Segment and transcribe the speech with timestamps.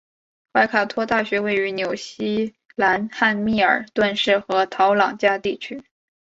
[0.53, 5.83] 怀卡托大学位于纽西兰汉密尔顿市和陶朗加地区。